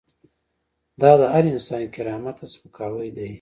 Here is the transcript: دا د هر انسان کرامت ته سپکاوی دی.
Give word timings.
دا 1.01 1.11
د 1.19 1.21
هر 1.33 1.45
انسان 1.53 1.81
کرامت 1.95 2.35
ته 2.39 2.45
سپکاوی 2.53 3.09
دی. 3.17 3.29